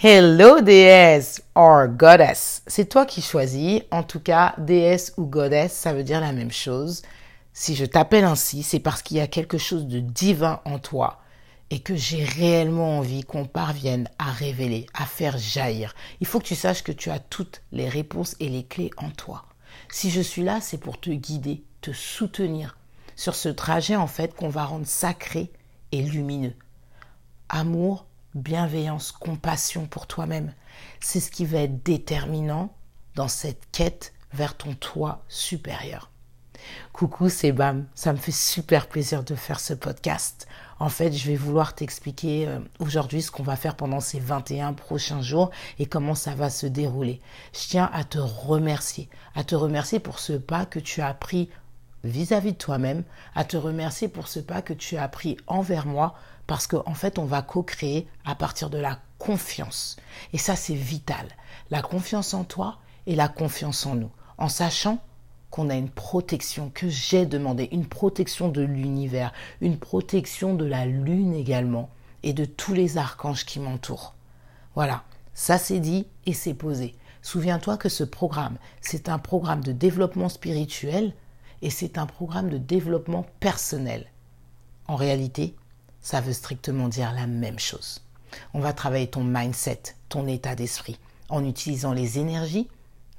[0.00, 2.62] Hello déesse or goddess.
[2.68, 3.82] C'est toi qui choisis.
[3.90, 7.02] En tout cas, déesse ou goddess, ça veut dire la même chose.
[7.52, 11.18] Si je t'appelle ainsi, c'est parce qu'il y a quelque chose de divin en toi
[11.70, 15.96] et que j'ai réellement envie qu'on parvienne à révéler, à faire jaillir.
[16.20, 19.10] Il faut que tu saches que tu as toutes les réponses et les clés en
[19.10, 19.46] toi.
[19.90, 22.78] Si je suis là, c'est pour te guider, te soutenir
[23.16, 25.50] sur ce trajet en fait qu'on va rendre sacré
[25.90, 26.54] et lumineux.
[27.48, 30.52] Amour, bienveillance, compassion pour toi-même.
[31.00, 32.74] C'est ce qui va être déterminant
[33.14, 36.10] dans cette quête vers ton toi supérieur.
[36.92, 37.86] Coucou, c'est Bam.
[37.94, 40.48] Ça me fait super plaisir de faire ce podcast.
[40.80, 44.74] En fait, je vais vouloir t'expliquer euh, aujourd'hui ce qu'on va faire pendant ces 21
[44.74, 47.20] prochains jours et comment ça va se dérouler.
[47.52, 51.48] Je tiens à te remercier, à te remercier pour ce pas que tu as pris
[52.08, 53.04] vis-à-vis de toi-même,
[53.34, 56.14] à te remercier pour ce pas que tu as pris envers moi,
[56.46, 59.96] parce qu'en en fait, on va co-créer à partir de la confiance.
[60.32, 61.26] Et ça, c'est vital.
[61.70, 64.10] La confiance en toi et la confiance en nous.
[64.38, 64.98] En sachant
[65.50, 70.86] qu'on a une protection que j'ai demandé, une protection de l'univers, une protection de la
[70.86, 71.90] lune également,
[72.22, 74.14] et de tous les archanges qui m'entourent.
[74.74, 76.94] Voilà, ça c'est dit et c'est posé.
[77.22, 81.14] Souviens-toi que ce programme, c'est un programme de développement spirituel
[81.62, 84.06] et c'est un programme de développement personnel.
[84.86, 85.54] En réalité,
[86.00, 88.00] ça veut strictement dire la même chose.
[88.54, 90.98] On va travailler ton mindset, ton état d'esprit,
[91.28, 92.68] en utilisant les énergies,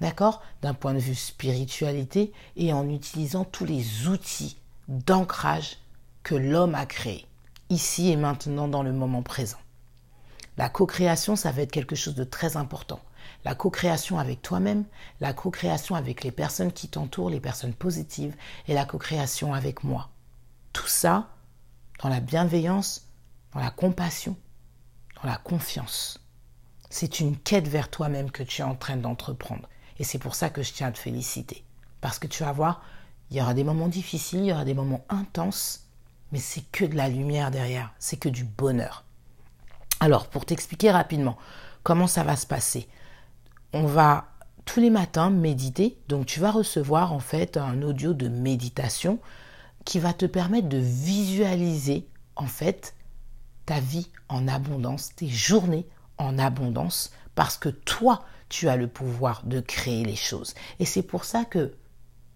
[0.02, 5.78] d'accord, d'un point de vue spiritualité et en utilisant tous les outils d'ancrage
[6.23, 7.26] que l'homme a créés,
[7.70, 9.58] ici et maintenant dans le moment présent.
[10.58, 13.00] La co-création, ça va être quelque chose de très important
[13.45, 14.86] la co-création avec toi-même,
[15.20, 18.36] la co-création avec les personnes qui t'entourent, les personnes positives,
[18.68, 20.09] et la co-création avec moi.
[20.73, 21.30] Tout ça
[22.02, 23.08] dans la bienveillance,
[23.54, 24.36] dans la compassion,
[25.22, 26.20] dans la confiance.
[26.90, 29.67] C'est une quête vers toi-même que tu es en train d'entreprendre.
[30.00, 31.64] Et c'est pour ça que je tiens à te féliciter.
[32.02, 32.82] Parce que tu vas voir,
[33.30, 35.88] il y aura des moments difficiles, il y aura des moments intenses,
[36.32, 39.04] mais c'est que de la lumière derrière, c'est que du bonheur.
[39.99, 41.38] Alors, pour t'expliquer rapidement
[41.83, 42.88] comment ça va se passer,
[43.73, 44.25] on va
[44.65, 45.97] tous les matins méditer.
[46.07, 49.19] Donc tu vas recevoir en fait un audio de méditation
[49.85, 52.95] qui va te permettre de visualiser en fait
[53.65, 55.87] ta vie en abondance, tes journées
[56.17, 60.53] en abondance, parce que toi, tu as le pouvoir de créer les choses.
[60.80, 61.75] Et c'est pour ça que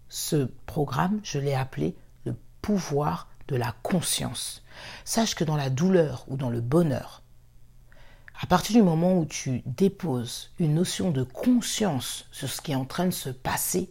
[0.08, 4.62] ce programme, je l'ai appelé le pouvoir de la conscience.
[5.04, 7.23] Sache que dans la douleur ou dans le bonheur,
[8.44, 12.74] à partir du moment où tu déposes une notion de conscience sur ce qui est
[12.74, 13.90] en train de se passer,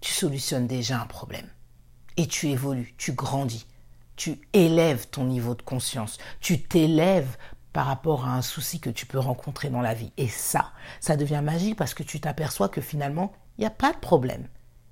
[0.00, 1.48] tu solutionnes déjà un problème.
[2.16, 3.66] Et tu évolues, tu grandis,
[4.14, 7.36] tu élèves ton niveau de conscience, tu t'élèves
[7.72, 10.12] par rapport à un souci que tu peux rencontrer dans la vie.
[10.18, 10.70] Et ça,
[11.00, 14.46] ça devient magique parce que tu t'aperçois que finalement, il n'y a pas de problème.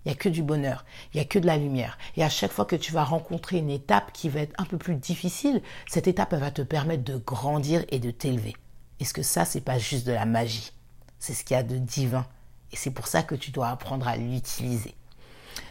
[0.04, 0.84] Il n'y a que du bonheur,
[1.14, 1.98] il n'y a que de la lumière.
[2.16, 4.76] Et à chaque fois que tu vas rencontrer une étape qui va être un peu
[4.76, 8.56] plus difficile, cette étape va te permettre de grandir et de t'élever.
[9.00, 10.72] Est-ce que ça, c'est pas juste de la magie?
[11.18, 12.26] C'est ce qu'il y a de divin.
[12.72, 14.94] Et c'est pour ça que tu dois apprendre à l'utiliser.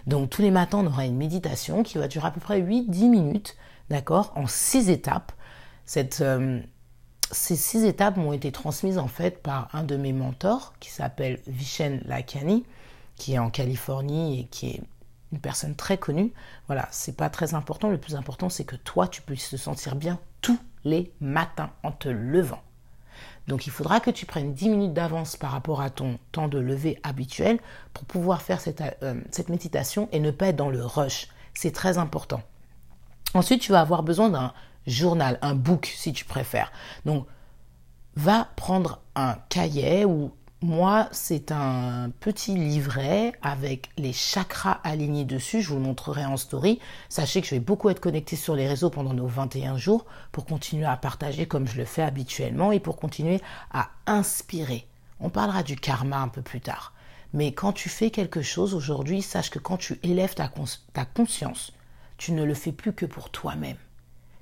[0.06, 3.10] Donc tous les matins, on aura une méditation qui va durer à peu près 8-10
[3.10, 3.58] minutes,
[3.90, 5.32] d'accord, en six étapes.
[5.86, 6.62] Cette, euh,
[7.32, 11.40] ces six étapes m'ont été transmises en fait par un de mes mentors qui s'appelle
[11.48, 12.66] Vishen Lakani,
[13.16, 14.82] qui est en Californie et qui est
[15.32, 16.32] une personne très connue.
[16.68, 17.90] Voilà, c'est pas très important.
[17.90, 21.92] Le plus important, c'est que toi, tu puisses te sentir bien tous les matins en
[21.92, 22.62] te levant.
[23.47, 26.59] Donc il faudra que tu prennes 10 minutes d'avance par rapport à ton temps de
[26.59, 27.59] lever habituel
[27.94, 31.30] pour pouvoir faire cette, euh, cette méditation et ne pas être dans le rush.
[31.53, 32.41] C'est très important.
[33.34, 34.53] Ensuite, tu vas avoir besoin d'un
[34.85, 36.72] journal, un book si tu préfères.
[37.06, 37.25] Donc
[38.16, 40.31] va prendre un cahier ou
[40.62, 45.62] moi, c'est un petit livret avec les chakras alignés dessus.
[45.62, 46.79] Je vous le montrerai en story.
[47.09, 50.47] Sachez que je vais beaucoup être connecté sur les réseaux pendant nos 21 jours pour
[50.47, 53.40] continuer à partager comme je le fais habituellement et pour continuer
[53.72, 54.88] à inspirer.
[55.20, 56.93] On parlera du karma un peu plus tard.
[57.34, 60.52] Mais quand tu fais quelque chose aujourd'hui, sache que quand tu élèves ta,
[60.93, 61.72] ta conscience,
[62.17, 63.78] tu ne le fais plus que pour toi-même.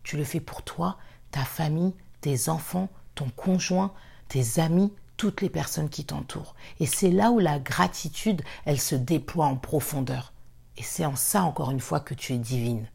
[0.04, 0.98] Tu le fais pour toi,
[1.32, 3.92] ta famille, tes enfants, ton conjoint,
[4.30, 6.56] tes amis, toutes les personnes qui t'entourent.
[6.80, 10.34] Et c'est là où la gratitude, elle se déploie en profondeur.
[10.78, 12.88] Et c'est en ça, encore une fois, que tu es divine.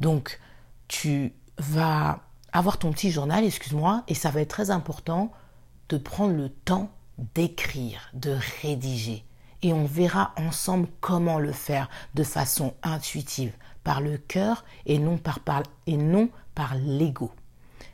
[0.00, 0.40] Donc,
[0.88, 2.20] tu vas
[2.52, 5.32] avoir ton petit journal, excuse-moi, et ça va être très important
[5.88, 6.90] de prendre le temps
[7.34, 9.24] d'écrire, de rédiger.
[9.62, 13.52] Et on verra ensemble comment le faire de façon intuitive,
[13.84, 15.40] par le cœur et non par,
[15.86, 17.32] et non par l'ego.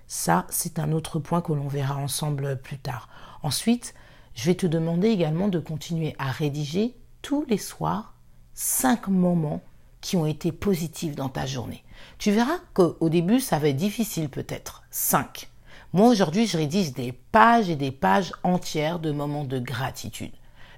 [0.09, 3.11] Ça, c'est un autre point que l'on verra ensemble plus tard.
[3.43, 3.95] Ensuite,
[4.35, 8.15] je vais te demander également de continuer à rédiger tous les soirs
[8.55, 9.61] cinq moments
[10.01, 11.85] qui ont été positifs dans ta journée.
[12.19, 14.83] Tu verras qu'au début, ça va être difficile peut-être.
[14.91, 15.51] Cinq.
[15.93, 20.33] Moi, aujourd'hui, je rédige des pages et des pages entières de moments de gratitude.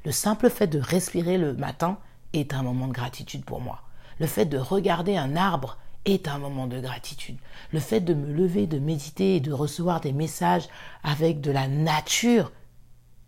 [0.05, 1.99] Le simple fait de respirer le matin
[2.33, 3.83] est un moment de gratitude pour moi.
[4.19, 7.37] Le fait de regarder un arbre est un moment de gratitude.
[7.73, 10.69] Le fait de me lever, de méditer et de recevoir des messages
[11.02, 12.52] avec de la nature,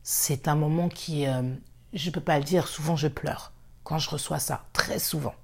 [0.02, 1.42] c'est un moment qui, euh,
[1.92, 3.52] je ne peux pas le dire, souvent je pleure
[3.84, 5.34] quand je reçois ça, très souvent.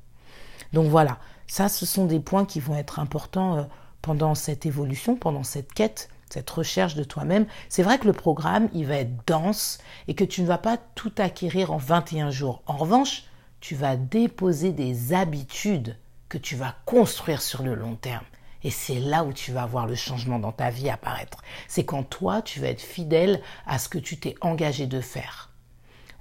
[0.73, 3.63] Donc voilà, ça ce sont des points qui vont être importants euh,
[4.03, 7.47] pendant cette évolution, pendant cette quête, cette recherche de toi-même.
[7.69, 10.77] C'est vrai que le programme, il va être dense et que tu ne vas pas
[10.95, 12.63] tout acquérir en 21 jours.
[12.67, 13.25] En revanche,
[13.61, 15.97] tu vas déposer des habitudes
[16.29, 18.25] que tu vas construire sur le long terme.
[18.65, 21.43] Et c'est là où tu vas voir le changement dans ta vie apparaître.
[21.69, 25.51] C'est quand toi, tu vas être fidèle à ce que tu t'es engagé de faire.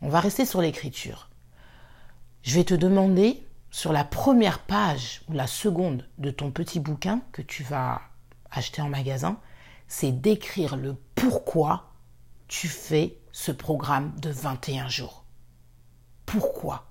[0.02, 1.30] On va rester sur l'écriture.
[2.44, 7.22] Je vais te demander, sur la première page ou la seconde de ton petit bouquin
[7.32, 8.02] que tu vas
[8.52, 9.40] acheter en magasin,
[9.88, 11.92] c'est d'écrire le pourquoi
[12.48, 15.26] tu fais ce programme de 21 jours.
[16.26, 16.86] Pourquoi?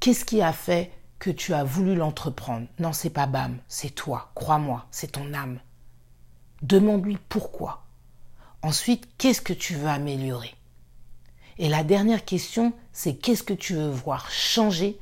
[0.00, 2.66] Qu'est-ce qui a fait que tu as voulu l'entreprendre.
[2.78, 5.60] Non, c'est pas Bam, c'est toi, crois-moi, c'est ton âme.
[6.62, 7.84] Demande-lui pourquoi.
[8.62, 10.54] Ensuite, qu'est-ce que tu veux améliorer?
[11.58, 14.98] Et la dernière question, c'est qu'est-ce que tu veux voir changer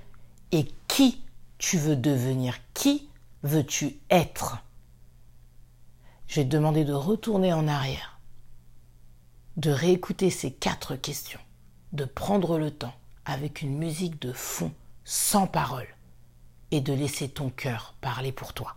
[0.51, 1.23] et qui
[1.59, 2.57] tu veux devenir?
[2.75, 3.09] Qui
[3.43, 4.59] veux-tu être?
[6.27, 8.19] Je vais te demander de retourner en arrière,
[9.57, 11.41] de réécouter ces quatre questions,
[11.93, 12.95] de prendre le temps
[13.25, 14.73] avec une musique de fond
[15.05, 15.89] sans parole
[16.73, 18.75] et de laisser ton cœur parler pour toi.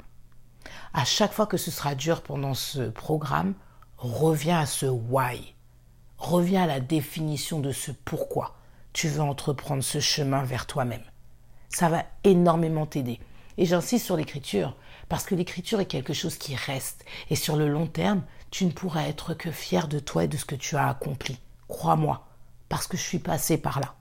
[0.94, 3.56] À chaque fois que ce sera dur pendant ce programme,
[3.98, 5.56] reviens à ce why.
[6.18, 8.56] Reviens à la définition de ce pourquoi
[8.94, 11.04] tu veux entreprendre ce chemin vers toi-même.
[11.70, 13.20] Ça va énormément t'aider.
[13.58, 14.76] Et j'insiste sur l'écriture,
[15.10, 17.06] parce que l'écriture est quelque chose qui reste.
[17.30, 20.38] Et sur le long terme, tu ne pourras être que fier de toi et de
[20.38, 21.40] ce que tu as accompli.
[21.68, 22.26] Crois-moi,
[22.70, 23.96] parce que je suis passé par là.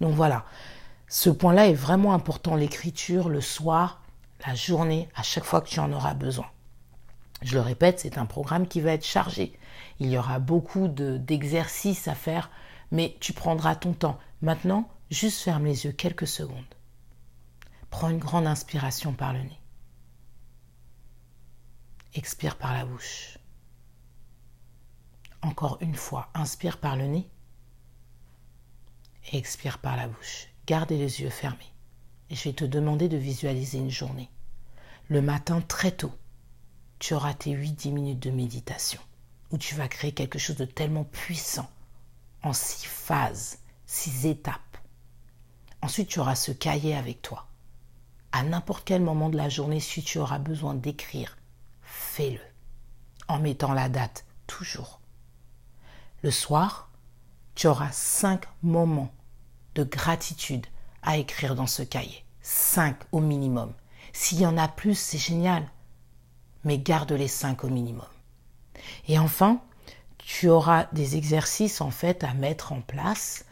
[0.00, 0.44] Donc voilà,
[1.08, 4.02] ce point-là est vraiment important, l'écriture, le soir,
[4.46, 6.46] la journée, à chaque fois que tu en auras besoin.
[7.40, 9.58] Je le répète, c'est un programme qui va être chargé.
[10.00, 12.50] Il y aura beaucoup d'exercices à faire,
[12.90, 14.18] mais tu prendras ton temps.
[14.42, 16.74] Maintenant, juste ferme les yeux quelques secondes.
[17.90, 19.60] Prends une grande inspiration par le nez.
[22.14, 23.38] Expire par la bouche.
[25.40, 27.30] Encore une fois, inspire par le nez
[29.32, 30.48] et expire par la bouche.
[30.68, 31.72] Gardez les yeux fermés.
[32.28, 34.28] Et je vais te demander de visualiser une journée.
[35.08, 36.12] Le matin, très tôt,
[36.98, 39.00] tu auras tes 8-10 minutes de méditation,
[39.50, 41.70] où tu vas créer quelque chose de tellement puissant,
[42.42, 44.76] en six phases, six étapes.
[45.80, 47.46] Ensuite, tu auras ce cahier avec toi.
[48.32, 51.38] À n'importe quel moment de la journée, si tu auras besoin d'écrire,
[51.80, 52.42] fais-le,
[53.26, 55.00] en mettant la date, toujours.
[56.22, 56.90] Le soir,
[57.54, 59.14] tu auras cinq moments
[59.78, 60.66] de gratitude
[61.02, 62.24] à écrire dans ce cahier.
[62.42, 63.72] Cinq au minimum.
[64.12, 65.62] S'il y en a plus, c'est génial.
[66.64, 68.08] Mais garde les cinq au minimum.
[69.06, 69.60] Et enfin,
[70.18, 73.44] tu auras des exercices en fait à mettre en place.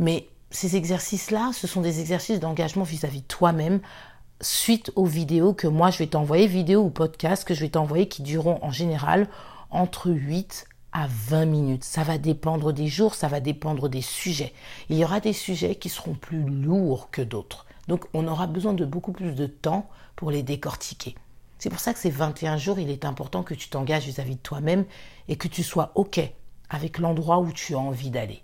[0.00, 3.80] Mais ces exercices-là, ce sont des exercices d'engagement vis-à-vis toi-même
[4.40, 8.08] suite aux vidéos que moi je vais t'envoyer, vidéos ou podcasts que je vais t'envoyer
[8.08, 9.28] qui dureront en général
[9.70, 11.84] entre 8 à 20 minutes.
[11.84, 14.54] Ça va dépendre des jours, ça va dépendre des sujets.
[14.88, 17.66] Il y aura des sujets qui seront plus lourds que d'autres.
[17.88, 21.16] Donc on aura besoin de beaucoup plus de temps pour les décortiquer.
[21.58, 24.40] C'est pour ça que ces 21 jours, il est important que tu t'engages vis-à-vis de
[24.40, 24.86] toi-même
[25.28, 26.20] et que tu sois OK
[26.70, 28.42] avec l'endroit où tu as envie d'aller.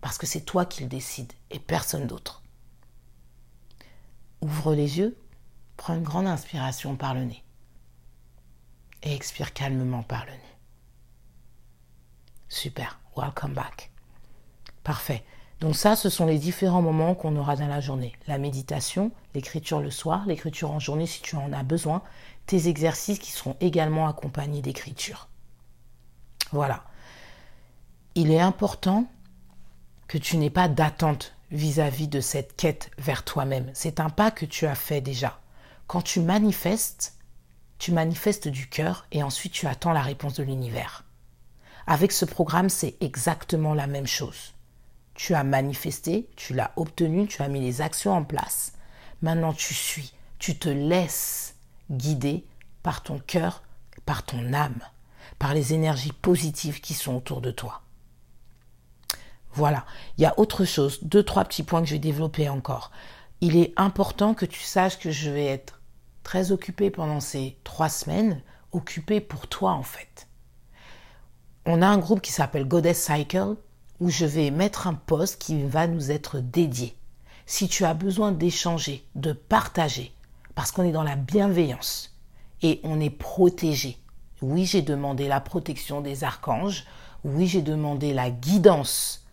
[0.00, 2.42] Parce que c'est toi qui le décides et personne d'autre.
[4.40, 5.16] Ouvre les yeux,
[5.76, 7.42] prends une grande inspiration par le nez
[9.02, 10.47] et expire calmement par le nez.
[12.48, 13.90] Super, welcome back.
[14.82, 15.22] Parfait.
[15.60, 18.14] Donc ça, ce sont les différents moments qu'on aura dans la journée.
[18.26, 22.02] La méditation, l'écriture le soir, l'écriture en journée si tu en as besoin,
[22.46, 25.28] tes exercices qui seront également accompagnés d'écriture.
[26.52, 26.84] Voilà.
[28.14, 29.06] Il est important
[30.06, 33.70] que tu n'aies pas d'attente vis-à-vis de cette quête vers toi-même.
[33.74, 35.38] C'est un pas que tu as fait déjà.
[35.86, 37.18] Quand tu manifestes,
[37.78, 41.04] tu manifestes du cœur et ensuite tu attends la réponse de l'univers.
[41.90, 44.52] Avec ce programme, c'est exactement la même chose.
[45.14, 48.74] Tu as manifesté, tu l'as obtenu, tu as mis les actions en place.
[49.22, 51.54] Maintenant, tu suis, tu te laisses
[51.90, 52.44] guider
[52.82, 53.62] par ton cœur,
[54.04, 54.82] par ton âme,
[55.38, 57.80] par les énergies positives qui sont autour de toi.
[59.54, 59.86] Voilà,
[60.18, 62.90] il y a autre chose, deux, trois petits points que je vais développer encore.
[63.40, 65.80] Il est important que tu saches que je vais être
[66.22, 68.42] très occupée pendant ces trois semaines,
[68.72, 70.27] occupée pour toi en fait.
[71.70, 73.56] On a un groupe qui s'appelle Goddess Cycle
[74.00, 76.96] où je vais mettre un post qui va nous être dédié.
[77.44, 80.14] Si tu as besoin d'échanger, de partager,
[80.54, 82.16] parce qu'on est dans la bienveillance
[82.62, 83.98] et on est protégé.
[84.40, 86.86] Oui, j'ai demandé la protection des archanges.
[87.22, 89.26] Oui, j'ai demandé la guidance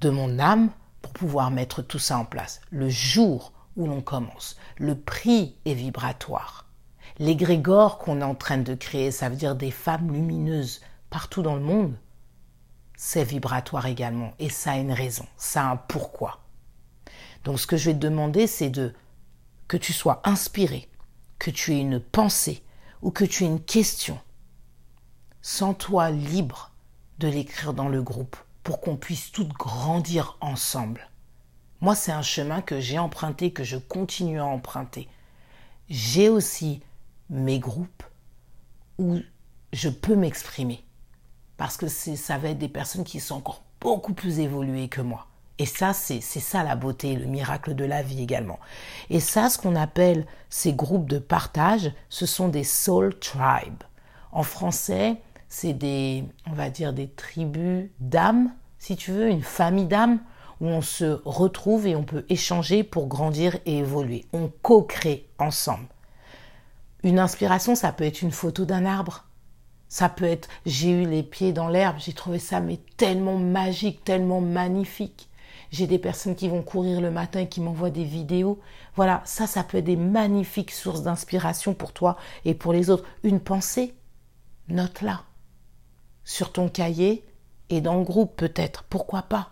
[0.00, 2.60] de mon âme pour pouvoir mettre tout ça en place.
[2.72, 6.66] Le jour où l'on commence, le prix est vibratoire.
[7.20, 10.80] L'égrégore qu'on est en train de créer, ça veut dire des femmes lumineuses
[11.14, 11.96] partout dans le monde,
[12.96, 14.32] c'est vibratoire également.
[14.40, 16.40] Et ça a une raison, ça a un pourquoi.
[17.44, 18.92] Donc ce que je vais te demander, c'est de
[19.68, 20.88] que tu sois inspiré,
[21.38, 22.64] que tu aies une pensée
[23.00, 24.18] ou que tu aies une question.
[25.40, 26.72] Sens-toi libre
[27.20, 31.08] de l'écrire dans le groupe pour qu'on puisse toutes grandir ensemble.
[31.80, 35.08] Moi, c'est un chemin que j'ai emprunté, que je continue à emprunter.
[35.88, 36.82] J'ai aussi
[37.30, 38.02] mes groupes
[38.98, 39.20] où
[39.72, 40.84] je peux m'exprimer
[41.56, 45.26] parce que ça va être des personnes qui sont encore beaucoup plus évoluées que moi.
[45.58, 48.58] Et ça, c'est ça la beauté, le miracle de la vie également.
[49.08, 53.84] Et ça, ce qu'on appelle ces groupes de partage, ce sont des soul tribes.
[54.32, 55.16] En français,
[55.48, 60.18] c'est des, on va dire, des tribus d'âmes, si tu veux, une famille d'âmes
[60.60, 64.24] où on se retrouve et on peut échanger pour grandir et évoluer.
[64.32, 65.86] On co-crée ensemble.
[67.04, 69.24] Une inspiration, ça peut être une photo d'un arbre,
[69.94, 74.02] ça peut être j'ai eu les pieds dans l'herbe, j'ai trouvé ça mais tellement magique,
[74.02, 75.28] tellement magnifique.
[75.70, 78.58] J'ai des personnes qui vont courir le matin et qui m'envoient des vidéos.
[78.96, 83.04] Voilà, ça, ça peut être des magnifiques sources d'inspiration pour toi et pour les autres.
[83.22, 83.94] Une pensée,
[84.66, 85.22] note-la.
[86.24, 87.24] Sur ton cahier
[87.70, 89.50] et dans le groupe peut-être, pourquoi pas?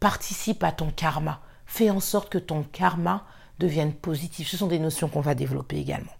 [0.00, 1.42] Participe à ton karma.
[1.66, 3.26] Fais en sorte que ton karma
[3.58, 4.48] devienne positif.
[4.48, 6.16] Ce sont des notions qu'on va développer également.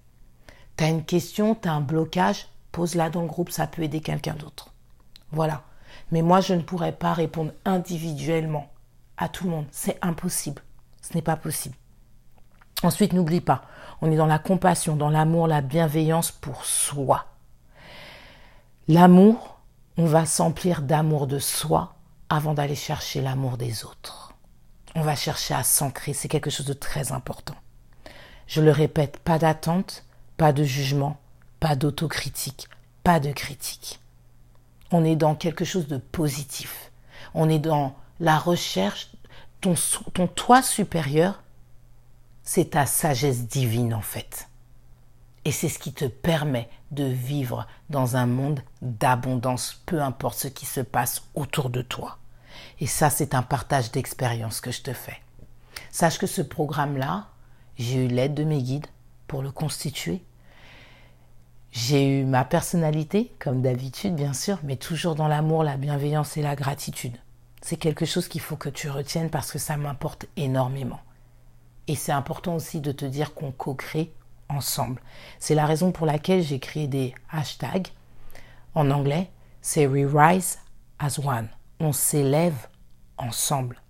[0.77, 4.01] Tu as une question, tu as un blocage, pose-la dans le groupe, ça peut aider
[4.01, 4.75] quelqu'un d'autre.
[5.31, 5.63] Voilà.
[6.11, 8.69] Mais moi, je ne pourrais pas répondre individuellement
[9.17, 9.67] à tout le monde.
[9.71, 10.61] C'est impossible.
[11.01, 11.77] Ce n'est pas possible.
[12.83, 13.63] Ensuite, n'oublie pas,
[14.03, 17.27] on est dans la compassion, dans l'amour, la bienveillance pour soi.
[18.89, 19.61] L'amour,
[19.97, 21.95] on va s'emplir d'amour de soi
[22.29, 24.35] avant d'aller chercher l'amour des autres.
[24.97, 27.55] On va chercher à s'ancrer, c'est quelque chose de très important.
[28.49, 30.05] Je le répète, pas d'attente,
[30.37, 31.17] pas de jugement,
[31.65, 32.69] pas d'autocritique,
[33.05, 33.99] pas de critique.
[34.91, 36.93] On est dans quelque chose de positif.
[37.33, 39.11] On est dans la recherche,
[39.63, 39.73] ton,
[40.13, 41.43] ton toi supérieur,
[42.43, 44.51] c'est ta sagesse divine en fait.
[45.47, 50.49] Et c'est ce qui te permet de vivre dans un monde d'abondance, peu importe ce
[50.49, 52.19] qui se passe autour de toi.
[52.79, 55.17] Et ça, c'est un partage d'expérience que je te fais.
[55.91, 57.29] Sache que ce programme-là,
[57.79, 58.89] j'ai eu l'aide de mes guides
[59.29, 60.23] pour le constituer.
[61.75, 66.43] J'ai eu ma personnalité, comme d'habitude bien sûr, mais toujours dans l'amour, la bienveillance et
[66.43, 67.17] la gratitude.
[67.63, 71.01] C'est quelque chose qu'il faut que tu retiennes parce que ça m'importe énormément.
[71.89, 74.15] Et c'est important aussi de te dire qu'on co-crée
[74.49, 75.03] ensemble.
[75.41, 77.89] C'est la raison pour laquelle j'ai créé des hashtags.
[78.77, 79.29] En anglais,
[79.61, 80.61] c'est We Rise
[81.01, 81.49] as One.
[81.81, 82.69] On s'élève
[83.19, 83.83] ensemble.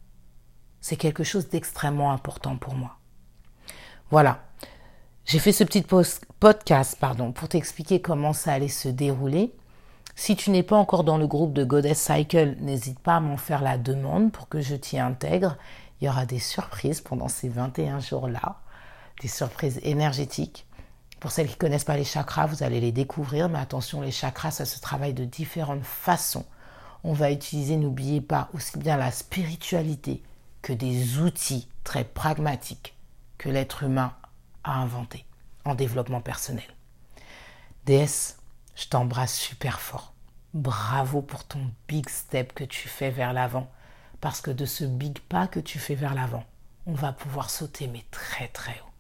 [0.81, 2.97] C'est quelque chose d'extrêmement important pour moi.
[4.11, 4.43] Voilà.
[5.27, 5.83] J'ai fait ce petit
[6.39, 9.55] podcast pardon, pour t'expliquer comment ça allait se dérouler.
[10.15, 13.39] Si tu n'es pas encore dans le groupe de Goddess Cycle, n'hésite pas à m'en
[13.39, 15.57] faire la demande pour que je t'y intègre.
[16.01, 18.61] Il y aura des surprises pendant ces 21 jours-là,
[19.23, 20.67] des surprises énergétiques.
[21.21, 24.11] Pour celles qui ne connaissent pas les chakras, vous allez les découvrir, mais attention, les
[24.11, 26.45] chakras, ça se travaille de différentes façons.
[27.03, 30.23] On va utiliser, n'oubliez pas, aussi bien la spiritualité
[30.61, 32.95] que des outils très pragmatiques
[33.39, 34.13] que l'être humain
[34.65, 35.25] à inventer
[35.65, 36.65] en développement personnel.
[37.87, 38.37] DS,
[38.75, 40.15] je t'embrasse super fort.
[40.53, 43.71] Bravo pour ton big step que tu fais vers l'avant.
[44.21, 46.45] Parce que de ce big pas que tu fais vers l'avant,
[46.87, 48.93] on va pouvoir sauter mais très très haut.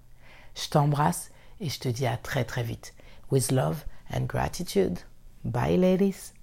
[0.55, 1.31] Je t'embrasse
[1.61, 2.95] et je te dis à très très vite.
[3.31, 4.99] With love and gratitude.
[5.45, 6.35] Bye ladies.